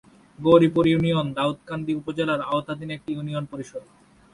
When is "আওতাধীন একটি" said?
2.51-3.09